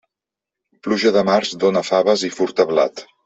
Pluja 0.87 1.11
de 1.17 1.23
març, 1.27 1.53
dóna 1.65 1.85
faves 1.91 2.25
i 2.31 2.35
furta 2.39 2.67
blat. 2.73 3.05